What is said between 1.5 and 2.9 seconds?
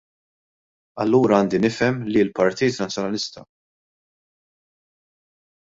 nifhem li l-Partit